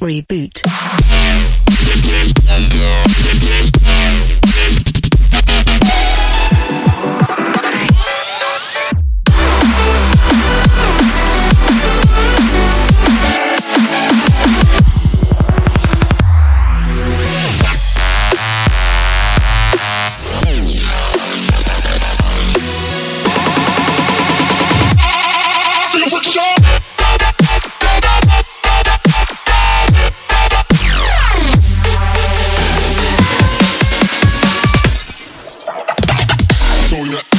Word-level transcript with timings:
Reboot. 0.00 1.75
Cognac. 36.96 37.35